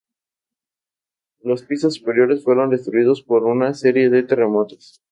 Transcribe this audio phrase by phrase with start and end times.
[1.43, 4.99] Los pisos superiores fueron destruidos por una serie de terremotos.